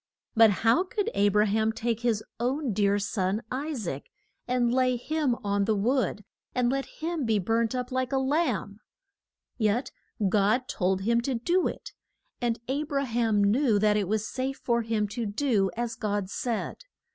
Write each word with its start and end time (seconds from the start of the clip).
But 0.33 0.49
how 0.65 0.83
could 0.83 1.11
A 1.13 1.29
bra 1.29 1.45
ham 1.45 1.71
take 1.71 1.99
his 1.99 2.23
own 2.39 2.73
dear 2.73 2.97
son, 2.97 3.43
I 3.51 3.69
saac, 3.75 4.05
and 4.47 4.73
lay 4.73 4.95
him 4.97 5.35
on 5.43 5.65
the 5.65 5.75
wood, 5.75 6.25
and 6.55 6.71
let 6.71 6.85
him 6.87 7.23
be 7.23 7.37
burnt 7.37 7.75
up 7.75 7.91
like 7.91 8.11
a 8.11 8.17
lamb? 8.17 8.79
Yet 9.59 9.91
God 10.27 10.67
told 10.67 11.01
him 11.01 11.21
to 11.21 11.35
do 11.35 11.67
it, 11.67 11.91
and 12.41 12.59
A 12.67 12.81
bra 12.81 13.05
ham 13.05 13.43
knew 13.43 13.77
that 13.77 13.95
it 13.95 14.07
was 14.07 14.27
safe 14.27 14.57
for 14.63 14.81
him 14.81 15.07
to 15.09 15.27
do 15.27 15.69
as 15.77 15.93
God 15.93 16.31
said. 16.31 16.77